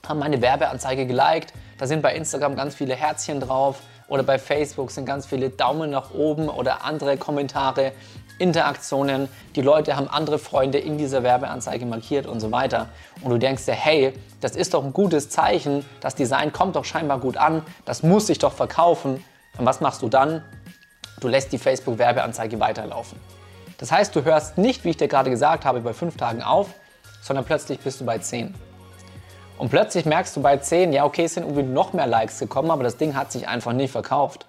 haben 0.07 0.19
meine 0.19 0.41
Werbeanzeige 0.41 1.07
geliked. 1.07 1.53
Da 1.79 1.87
sind 1.87 2.03
bei 2.03 2.15
Instagram 2.15 2.57
ganz 2.57 2.75
viele 2.75 2.95
Herzchen 2.95 3.41
drauf 3.41 3.81
oder 4.09 4.23
bei 4.23 4.39
Facebook 4.39 4.91
sind 4.91 5.07
ganz 5.07 5.27
viele 5.27 5.51
Daumen 5.51 5.91
nach 5.91 6.13
oben 6.13 6.49
oder 6.49 6.85
andere 6.85 7.17
Kommentare, 7.17 7.93
Interaktionen. 8.39 9.29
Die 9.55 9.63
Leute 9.63 9.97
haben 9.97 10.09
andere 10.09 10.39
Freunde 10.39 10.79
in 10.79 10.99
dieser 10.99 11.23
Werbeanzeige 11.23 11.87
markiert 11.87 12.27
und 12.27 12.41
so 12.41 12.51
weiter. 12.51 12.89
Und 13.23 13.31
du 13.31 13.39
denkst 13.39 13.67
dir, 13.67 13.75
hey, 13.75 14.15
das 14.41 14.57
ist 14.57 14.75
doch 14.75 14.85
ein 14.85 14.93
gutes 14.93 15.29
Zeichen. 15.29 15.85
Das 16.01 16.15
Design 16.15 16.53
kommt 16.53 16.77
doch 16.77 16.85
scheinbar 16.85 17.21
gut 17.21 17.37
an. 17.37 17.63
Das 17.85 18.03
muss 18.03 18.27
sich 18.27 18.39
doch 18.39 18.53
verkaufen. 18.53 19.25
Und 19.59 19.67
was 19.67 19.81
machst 19.81 20.03
du 20.03 20.09
dann? 20.09 20.43
Du 21.21 21.29
lässt 21.29 21.53
die 21.53 21.59
Facebook-Werbeanzeige 21.59 22.59
weiterlaufen. 22.61 23.19
Das 23.81 23.91
heißt, 23.91 24.15
du 24.15 24.25
hörst 24.25 24.59
nicht, 24.59 24.85
wie 24.85 24.91
ich 24.91 24.99
dir 24.99 25.09
gerade 25.09 25.31
gesagt 25.31 25.65
habe, 25.65 25.81
bei 25.81 25.95
fünf 25.95 26.19
Tagen 26.19 26.43
auf, 26.43 26.69
sondern 27.23 27.47
plötzlich 27.47 27.81
bist 27.81 27.99
du 28.03 28.05
bei 28.05 28.19
10. 28.19 28.55
Und 29.57 29.71
plötzlich 29.71 30.05
merkst 30.05 30.37
du 30.37 30.43
bei 30.43 30.59
10, 30.59 30.93
ja, 30.93 31.07
okay, 31.07 31.25
es 31.25 31.35
sind 31.35 31.45
irgendwie 31.45 31.63
noch 31.63 31.95
mehr 31.95 32.07
Likes 32.07 32.39
gekommen, 32.39 32.71
aber 32.71 32.83
das 32.83 32.99
Ding 32.99 33.17
hat 33.17 33.33
sich 33.33 33.49
einfach 33.49 33.73
nicht 33.73 33.91
verkauft. 33.91 34.45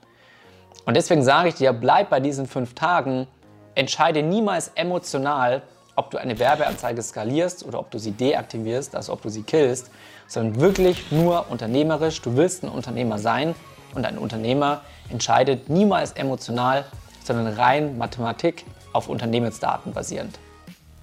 Und 0.86 0.98
deswegen 0.98 1.24
sage 1.24 1.48
ich 1.48 1.56
dir, 1.56 1.72
bleib 1.72 2.10
bei 2.10 2.20
diesen 2.20 2.46
fünf 2.46 2.76
Tagen, 2.76 3.26
entscheide 3.74 4.22
niemals 4.22 4.74
emotional, 4.76 5.62
ob 5.96 6.12
du 6.12 6.18
eine 6.18 6.38
Werbeanzeige 6.38 7.02
skalierst 7.02 7.66
oder 7.66 7.80
ob 7.80 7.90
du 7.90 8.00
sie 8.00 8.12
deaktivierst, 8.12 8.98
also 8.98 9.14
ob 9.14 9.22
du 9.22 9.30
sie 9.30 9.44
killst, 9.44 9.92
sondern 10.28 10.60
wirklich 10.60 11.10
nur 11.10 11.50
unternehmerisch. 11.50 12.22
Du 12.22 12.36
willst 12.36 12.64
ein 12.64 12.70
Unternehmer 12.70 13.18
sein 13.18 13.56
und 13.96 14.06
ein 14.06 14.18
Unternehmer 14.18 14.82
entscheidet 15.10 15.70
niemals 15.70 16.12
emotional, 16.12 16.84
sondern 17.24 17.54
rein 17.54 17.98
Mathematik 17.98 18.66
auf 18.94 19.10
Unternehmensdaten 19.10 19.94
basierend. 19.94 20.40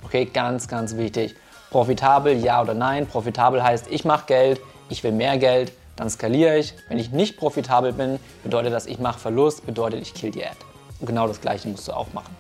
Okay, 0.05 0.25
ganz, 0.27 0.69
ganz 0.69 0.97
wichtig. 0.97 1.35
Profitabel, 1.71 2.37
ja 2.37 2.63
oder 2.63 2.75
nein. 2.75 3.07
Profitabel 3.07 3.63
heißt, 3.63 3.87
ich 3.91 4.05
mache 4.05 4.27
Geld, 4.27 4.61
ich 4.89 5.05
will 5.05 5.13
mehr 5.13 5.39
Geld, 5.39 5.73
dann 5.97 6.09
skaliere 6.09 6.57
ich. 6.59 6.75
Wenn 6.89 6.99
ich 6.99 7.11
nicht 7.11 7.37
profitabel 7.37 7.93
bin, 7.93 8.19
bedeutet 8.43 8.73
das, 8.73 8.87
ich 8.87 8.99
mache 8.99 9.19
Verlust, 9.19 9.67
bedeutet, 9.67 10.01
ich 10.01 10.15
kill 10.15 10.31
die 10.31 10.45
Ad. 10.45 10.57
Und 11.01 11.07
genau 11.07 11.27
das 11.29 11.41
Gleiche 11.41 11.69
musst 11.69 11.89
du 11.89 11.93
auch 11.93 12.13
machen. 12.13 12.35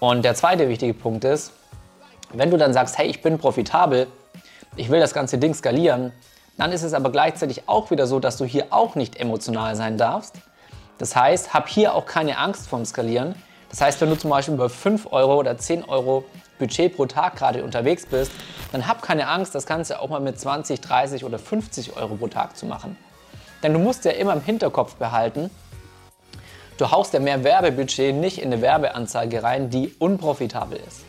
Und 0.00 0.24
der 0.24 0.34
zweite 0.34 0.68
wichtige 0.68 0.94
Punkt 0.94 1.24
ist, 1.24 1.52
wenn 2.32 2.50
du 2.50 2.56
dann 2.56 2.72
sagst, 2.72 2.98
hey, 2.98 3.08
ich 3.08 3.22
bin 3.22 3.38
profitabel, 3.38 4.06
ich 4.76 4.90
will 4.90 5.00
das 5.00 5.14
ganze 5.14 5.38
Ding 5.38 5.54
skalieren, 5.54 6.12
dann 6.56 6.72
ist 6.72 6.82
es 6.82 6.92
aber 6.92 7.10
gleichzeitig 7.10 7.68
auch 7.68 7.90
wieder 7.90 8.06
so, 8.06 8.20
dass 8.20 8.36
du 8.36 8.44
hier 8.44 8.66
auch 8.70 8.94
nicht 8.94 9.16
emotional 9.16 9.74
sein 9.76 9.96
darfst. 9.96 10.36
Das 10.98 11.16
heißt, 11.16 11.54
hab 11.54 11.68
hier 11.68 11.94
auch 11.94 12.06
keine 12.06 12.38
Angst 12.38 12.68
vorm 12.68 12.84
Skalieren, 12.84 13.34
das 13.70 13.80
heißt, 13.80 14.00
wenn 14.00 14.08
du 14.08 14.16
zum 14.16 14.30
Beispiel 14.30 14.54
über 14.54 14.70
5 14.70 15.12
Euro 15.12 15.36
oder 15.36 15.58
10 15.58 15.84
Euro 15.84 16.24
Budget 16.58 16.96
pro 16.96 17.06
Tag 17.06 17.36
gerade 17.36 17.62
unterwegs 17.62 18.06
bist, 18.06 18.32
dann 18.72 18.86
hab 18.86 19.02
keine 19.02 19.28
Angst, 19.28 19.54
das 19.54 19.66
Ganze 19.66 20.00
auch 20.00 20.08
mal 20.08 20.20
mit 20.20 20.38
20, 20.40 20.80
30 20.80 21.24
oder 21.24 21.38
50 21.38 21.96
Euro 21.96 22.16
pro 22.16 22.28
Tag 22.28 22.56
zu 22.56 22.66
machen. 22.66 22.96
Denn 23.62 23.72
du 23.72 23.78
musst 23.78 24.04
ja 24.04 24.12
immer 24.12 24.32
im 24.32 24.42
Hinterkopf 24.42 24.94
behalten, 24.96 25.50
du 26.78 26.90
haust 26.90 27.12
ja 27.12 27.20
mehr 27.20 27.44
Werbebudget 27.44 28.14
nicht 28.14 28.38
in 28.38 28.52
eine 28.52 28.62
Werbeanzeige 28.62 29.42
rein, 29.42 29.70
die 29.70 29.94
unprofitabel 29.98 30.78
ist. 30.86 31.04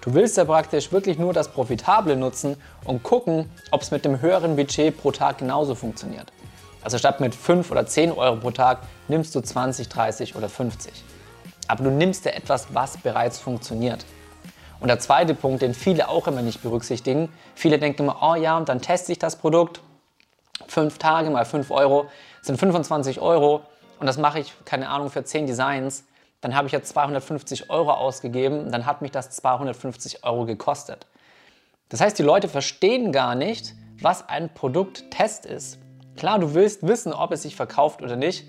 Du 0.00 0.14
willst 0.14 0.36
ja 0.36 0.44
praktisch 0.44 0.90
wirklich 0.92 1.18
nur 1.18 1.32
das 1.32 1.48
Profitable 1.48 2.16
nutzen 2.16 2.56
und 2.84 3.02
gucken, 3.02 3.50
ob 3.70 3.82
es 3.82 3.90
mit 3.90 4.04
dem 4.04 4.20
höheren 4.20 4.56
Budget 4.56 4.96
pro 4.96 5.10
Tag 5.10 5.38
genauso 5.38 5.74
funktioniert. 5.74 6.32
Also 6.82 6.96
statt 6.96 7.20
mit 7.20 7.34
5 7.34 7.70
oder 7.70 7.86
10 7.86 8.12
Euro 8.12 8.36
pro 8.36 8.50
Tag 8.50 8.78
nimmst 9.08 9.34
du 9.34 9.40
20, 9.40 9.88
30 9.88 10.36
oder 10.36 10.48
50. 10.48 10.92
Aber 11.68 11.84
du 11.84 11.90
nimmst 11.90 12.24
ja 12.24 12.32
etwas, 12.32 12.74
was 12.74 12.96
bereits 12.96 13.38
funktioniert. 13.38 14.04
Und 14.80 14.88
der 14.88 14.98
zweite 14.98 15.34
Punkt, 15.34 15.62
den 15.62 15.74
viele 15.74 16.08
auch 16.08 16.26
immer 16.26 16.42
nicht 16.42 16.62
berücksichtigen, 16.62 17.32
viele 17.54 17.78
denken 17.78 18.02
immer, 18.02 18.18
oh 18.22 18.34
ja, 18.34 18.56
und 18.56 18.68
dann 18.68 18.80
teste 18.80 19.12
ich 19.12 19.18
das 19.18 19.36
Produkt, 19.36 19.80
5 20.66 20.98
Tage 20.98 21.30
mal 21.30 21.44
5 21.44 21.70
Euro 21.70 22.08
sind 22.42 22.58
25 22.58 23.20
Euro 23.20 23.62
und 24.00 24.06
das 24.06 24.18
mache 24.18 24.40
ich, 24.40 24.52
keine 24.64 24.88
Ahnung, 24.88 25.10
für 25.10 25.22
10 25.22 25.46
Designs 25.46 26.04
dann 26.40 26.54
habe 26.54 26.66
ich 26.66 26.72
jetzt 26.72 26.90
250 26.90 27.70
Euro 27.70 27.92
ausgegeben, 27.92 28.70
dann 28.70 28.86
hat 28.86 29.02
mich 29.02 29.10
das 29.10 29.30
250 29.30 30.24
Euro 30.24 30.46
gekostet. 30.46 31.06
Das 31.88 32.00
heißt, 32.00 32.18
die 32.18 32.22
Leute 32.22 32.48
verstehen 32.48 33.12
gar 33.12 33.34
nicht, 33.34 33.74
was 34.00 34.28
ein 34.28 34.52
Produkttest 34.54 35.46
ist. 35.46 35.78
Klar, 36.16 36.38
du 36.38 36.54
willst 36.54 36.86
wissen, 36.86 37.12
ob 37.12 37.32
es 37.32 37.42
sich 37.42 37.56
verkauft 37.56 38.02
oder 38.02 38.16
nicht, 38.16 38.46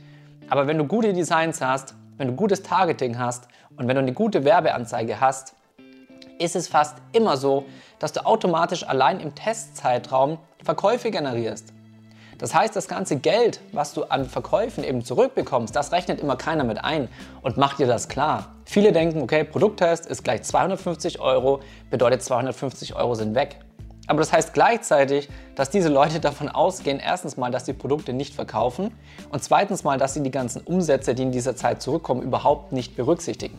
aber 0.49 0.67
wenn 0.67 0.77
du 0.77 0.85
gute 0.85 1.13
Designs 1.13 1.61
hast, 1.61 1.95
wenn 2.19 2.27
du 2.27 2.35
gutes 2.35 2.61
Targeting 2.61 3.17
hast 3.17 3.47
und 3.77 3.87
wenn 3.87 3.95
du 3.95 4.01
eine 4.01 4.13
gute 4.13 4.43
Werbeanzeige 4.43 5.19
hast, 5.19 5.55
ist 6.37 6.55
es 6.55 6.67
fast 6.67 6.97
immer 7.13 7.37
so, 7.37 7.65
dass 7.97 8.11
du 8.11 8.25
automatisch 8.25 8.87
allein 8.87 9.19
im 9.19 9.33
Testzeitraum 9.35 10.37
Verkäufe 10.63 11.11
generierst. 11.11 11.73
Das 12.37 12.53
heißt, 12.53 12.75
das 12.75 12.87
ganze 12.87 13.17
Geld, 13.17 13.61
was 13.71 13.93
du 13.93 14.03
an 14.03 14.25
Verkäufen 14.25 14.83
eben 14.83 15.03
zurückbekommst, 15.03 15.75
das 15.75 15.91
rechnet 15.91 16.21
immer 16.21 16.35
keiner 16.35 16.63
mit 16.63 16.83
ein 16.83 17.09
und 17.41 17.57
macht 17.57 17.79
dir 17.79 17.87
das 17.87 18.07
klar. 18.07 18.55
Viele 18.65 18.91
denken, 18.91 19.21
okay, 19.21 19.43
Produkttest 19.43 20.05
ist 20.05 20.23
gleich 20.23 20.43
250 20.43 21.19
Euro, 21.19 21.61
bedeutet 21.89 22.21
250 22.21 22.95
Euro 22.95 23.15
sind 23.15 23.33
weg. 23.33 23.59
Aber 24.09 24.19
das 24.19 24.33
heißt 24.33 24.53
gleichzeitig, 24.53 25.29
dass 25.53 25.69
diese 25.69 25.87
Leute 25.87 26.19
davon 26.19 26.49
ausgehen, 26.49 26.99
erstens 26.99 27.37
mal, 27.37 27.51
dass 27.51 27.63
die 27.63 27.73
Produkte 27.73 28.11
nicht 28.11 28.33
verkaufen 28.33 28.91
und 29.31 29.43
zweitens 29.43 29.83
mal, 29.83 29.99
dass 29.99 30.15
sie 30.15 30.23
die 30.23 30.31
ganzen 30.31 30.61
Umsätze, 30.61 31.13
die 31.13 31.21
in 31.21 31.31
dieser 31.31 31.55
Zeit 31.55 31.81
zurückkommen, 31.81 32.23
überhaupt 32.23 32.71
nicht 32.71 32.95
berücksichtigen. 32.95 33.57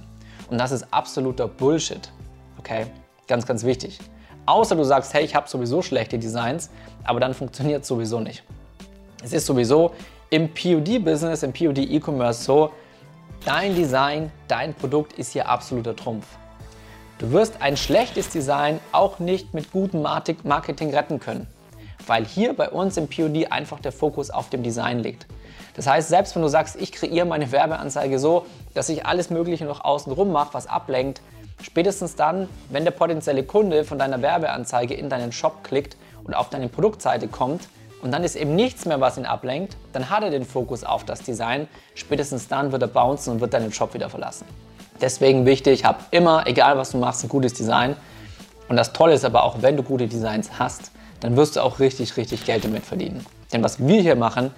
Und 0.51 0.59
das 0.59 0.73
ist 0.73 0.93
absoluter 0.93 1.47
Bullshit. 1.47 2.11
Okay? 2.59 2.87
Ganz, 3.29 3.47
ganz 3.47 3.63
wichtig. 3.63 4.01
Außer 4.45 4.75
du 4.75 4.83
sagst, 4.83 5.15
hey, 5.15 5.25
ich 5.25 5.37
habe 5.37 5.49
sowieso 5.49 5.83
schlechte 5.83 6.19
Designs, 6.19 6.71
aber 7.05 7.21
dann 7.21 7.33
funktioniert 7.33 7.83
es 7.83 7.89
sowieso 7.89 8.19
nicht. 8.19 8.43
Es 9.23 9.33
ist 9.33 9.47
sowieso 9.47 9.93
im 10.31 10.53
POD-Business, 10.53 11.45
im 11.45 11.53
POD-E-Commerce 11.53 12.43
so, 12.43 12.73
dein 13.45 13.77
Design, 13.77 14.33
dein 14.49 14.75
Produkt 14.75 15.13
ist 15.13 15.33
hier 15.33 15.49
absoluter 15.49 15.95
Trumpf. 15.95 16.27
Du 17.21 17.33
wirst 17.33 17.61
ein 17.61 17.77
schlechtes 17.77 18.31
Design 18.31 18.81
auch 18.93 19.19
nicht 19.19 19.53
mit 19.53 19.73
gutem 19.73 20.01
Marketing 20.01 20.95
retten 20.95 21.21
können, 21.21 21.47
weil 22.07 22.25
hier 22.25 22.57
bei 22.57 22.71
uns 22.71 22.97
im 22.97 23.09
POD 23.09 23.53
einfach 23.53 23.79
der 23.79 23.93
Fokus 23.93 24.31
auf 24.31 24.49
dem 24.49 24.63
Design 24.63 25.01
liegt. 25.01 25.27
Das 25.77 25.87
heißt, 25.87 26.09
selbst 26.09 26.35
wenn 26.35 26.41
du 26.41 26.49
sagst, 26.49 26.77
ich 26.81 26.93
kreiere 26.93 27.27
meine 27.27 27.53
Werbeanzeige 27.53 28.19
so, 28.19 28.47
dass 28.73 28.89
ich 28.89 29.05
alles 29.05 29.29
Mögliche 29.29 29.67
noch 29.67 29.85
außenrum 29.85 30.33
mache, 30.33 30.55
was 30.55 30.67
ablenkt, 30.67 31.21
spätestens 31.61 32.17
dann, 32.17 32.49
wenn 32.71 32.85
der 32.85 32.93
potenzielle 32.93 33.43
Kunde 33.43 33.85
von 33.85 33.99
deiner 33.99 34.23
Werbeanzeige 34.23 34.95
in 34.95 35.11
deinen 35.11 35.31
Shop 35.31 35.63
klickt 35.63 35.99
und 36.25 36.33
auf 36.33 36.49
deine 36.49 36.71
Produktseite 36.71 37.29
kommt, 37.29 37.69
und 38.01 38.13
dann 38.13 38.25
ist 38.25 38.35
eben 38.35 38.57
nichts 38.57 38.87
mehr, 38.87 38.99
was 39.03 39.19
ihn 39.19 39.27
ablenkt, 39.27 39.77
dann 39.93 40.09
hat 40.09 40.23
er 40.23 40.31
den 40.31 40.47
Fokus 40.47 40.85
auf 40.85 41.05
das 41.05 41.21
Design. 41.21 41.69
Spätestens 41.95 42.49
dann 42.49 42.73
wird 42.73 42.81
er 42.81 42.89
bouncen 42.89 43.35
und 43.35 43.41
wird 43.43 43.53
deinen 43.53 43.75
Shop 43.75 43.93
wieder 43.93 44.09
verlassen. 44.09 44.47
Deswegen 45.01 45.47
wichtig, 45.47 45.85
hab 45.85 46.07
immer, 46.11 46.47
egal 46.47 46.77
was 46.77 46.91
du 46.91 46.99
machst, 46.99 47.25
ein 47.25 47.29
gutes 47.29 47.55
Design. 47.55 47.97
Und 48.69 48.77
das 48.77 48.93
Tolle 48.93 49.15
ist 49.15 49.25
aber 49.25 49.45
auch, 49.45 49.63
wenn 49.63 49.77
du 49.77 49.83
gute 49.83 50.07
Designs 50.07 50.59
hast, 50.59 50.93
dann 51.21 51.37
wirst 51.37 51.57
du 51.57 51.61
auch 51.61 51.81
richtig, 51.81 52.17
richtig 52.17 52.45
Geld 52.45 52.65
damit 52.65 52.85
verdienen. 52.85 53.25
Denn 53.53 53.63
was 53.63 53.85
wir 53.85 54.01
hier 54.01 54.17
machen, 54.17 54.53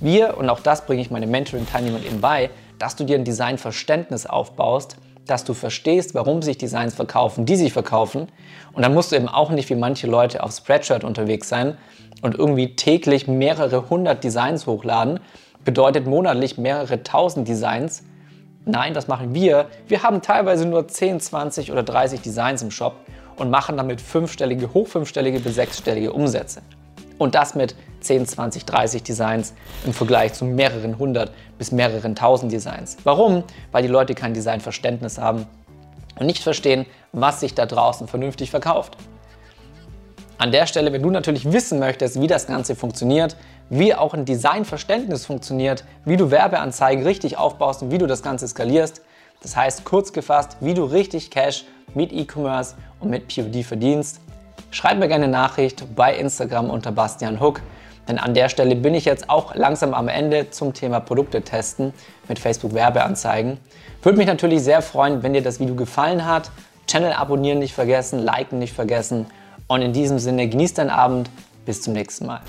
wir, 0.00 0.38
und 0.38 0.48
auch 0.48 0.60
das 0.60 0.86
bringe 0.86 1.02
ich 1.02 1.10
meine 1.10 1.26
Mentoring-Teilnehmern 1.26 2.04
eben 2.04 2.20
bei, 2.20 2.50
dass 2.78 2.96
du 2.96 3.04
dir 3.04 3.16
ein 3.16 3.24
Designverständnis 3.24 4.26
aufbaust, 4.26 4.96
dass 5.26 5.44
du 5.44 5.54
verstehst, 5.54 6.14
warum 6.14 6.40
sich 6.42 6.56
Designs 6.56 6.94
verkaufen, 6.94 7.44
die 7.44 7.56
sich 7.56 7.72
verkaufen. 7.72 8.28
Und 8.72 8.82
dann 8.82 8.94
musst 8.94 9.12
du 9.12 9.16
eben 9.16 9.28
auch 9.28 9.50
nicht 9.50 9.68
wie 9.68 9.74
manche 9.74 10.06
Leute 10.06 10.42
auf 10.42 10.52
Spreadshirt 10.52 11.04
unterwegs 11.04 11.48
sein 11.48 11.76
und 12.22 12.34
irgendwie 12.34 12.76
täglich 12.76 13.28
mehrere 13.28 13.90
hundert 13.90 14.24
Designs 14.24 14.66
hochladen. 14.66 15.20
Bedeutet 15.64 16.06
monatlich 16.06 16.56
mehrere 16.56 17.02
tausend 17.02 17.46
Designs. 17.46 18.04
Nein, 18.68 18.92
das 18.92 19.08
machen 19.08 19.32
wir. 19.32 19.70
Wir 19.86 20.02
haben 20.02 20.20
teilweise 20.20 20.66
nur 20.66 20.86
10, 20.86 21.20
20 21.20 21.72
oder 21.72 21.82
30 21.82 22.20
Designs 22.20 22.60
im 22.60 22.70
Shop 22.70 22.96
und 23.36 23.48
machen 23.48 23.78
damit 23.78 23.98
fünfstellige, 23.98 24.74
hochfünfstellige 24.74 25.40
bis 25.40 25.54
sechsstellige 25.54 26.12
Umsätze. 26.12 26.60
Und 27.16 27.34
das 27.34 27.54
mit 27.54 27.74
10, 28.00 28.26
20, 28.26 28.66
30 28.66 29.02
Designs 29.02 29.54
im 29.86 29.94
Vergleich 29.94 30.34
zu 30.34 30.44
mehreren 30.44 30.98
hundert 30.98 31.32
bis 31.56 31.72
mehreren 31.72 32.14
tausend 32.14 32.52
Designs. 32.52 32.98
Warum? 33.04 33.42
Weil 33.72 33.84
die 33.84 33.88
Leute 33.88 34.14
kein 34.14 34.34
Designverständnis 34.34 35.16
haben 35.16 35.46
und 36.18 36.26
nicht 36.26 36.42
verstehen, 36.42 36.84
was 37.12 37.40
sich 37.40 37.54
da 37.54 37.64
draußen 37.64 38.06
vernünftig 38.06 38.50
verkauft. 38.50 38.98
An 40.40 40.52
der 40.52 40.66
Stelle, 40.66 40.92
wenn 40.92 41.02
du 41.02 41.10
natürlich 41.10 41.52
wissen 41.52 41.80
möchtest, 41.80 42.20
wie 42.20 42.28
das 42.28 42.46
Ganze 42.46 42.76
funktioniert, 42.76 43.34
wie 43.70 43.92
auch 43.92 44.14
ein 44.14 44.24
Designverständnis 44.24 45.26
funktioniert, 45.26 45.82
wie 46.04 46.16
du 46.16 46.30
Werbeanzeigen 46.30 47.02
richtig 47.02 47.36
aufbaust 47.36 47.82
und 47.82 47.90
wie 47.90 47.98
du 47.98 48.06
das 48.06 48.22
Ganze 48.22 48.46
skalierst, 48.46 49.02
das 49.42 49.56
heißt 49.56 49.84
kurz 49.84 50.12
gefasst, 50.12 50.56
wie 50.60 50.74
du 50.74 50.84
richtig 50.84 51.32
Cash 51.32 51.64
mit 51.92 52.12
E-Commerce 52.12 52.76
und 53.00 53.10
mit 53.10 53.26
POD 53.26 53.64
verdienst, 53.64 54.20
schreib 54.70 54.98
mir 54.98 55.08
gerne 55.08 55.24
eine 55.24 55.32
Nachricht 55.32 55.84
bei 55.96 56.16
Instagram 56.16 56.70
unter 56.70 56.92
Bastian 56.92 57.40
Hook. 57.40 57.60
Denn 58.06 58.18
an 58.18 58.32
der 58.32 58.48
Stelle 58.48 58.76
bin 58.76 58.94
ich 58.94 59.06
jetzt 59.06 59.28
auch 59.28 59.56
langsam 59.56 59.92
am 59.92 60.06
Ende 60.06 60.50
zum 60.50 60.72
Thema 60.72 61.00
Produkte 61.00 61.42
testen 61.42 61.92
mit 62.28 62.38
Facebook 62.38 62.74
Werbeanzeigen. 62.74 63.58
Würde 64.02 64.16
mich 64.16 64.28
natürlich 64.28 64.62
sehr 64.62 64.82
freuen, 64.82 65.24
wenn 65.24 65.32
dir 65.32 65.42
das 65.42 65.58
Video 65.58 65.74
gefallen 65.74 66.24
hat. 66.24 66.52
Channel 66.86 67.12
abonnieren 67.12 67.58
nicht 67.58 67.74
vergessen, 67.74 68.20
liken 68.20 68.60
nicht 68.60 68.72
vergessen. 68.72 69.26
Und 69.68 69.82
in 69.82 69.92
diesem 69.92 70.18
Sinne 70.18 70.48
genießt 70.48 70.78
deinen 70.78 70.90
Abend. 70.90 71.30
Bis 71.64 71.82
zum 71.82 71.92
nächsten 71.92 72.24
Mal. 72.24 72.40